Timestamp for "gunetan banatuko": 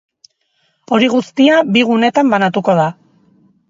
1.93-2.81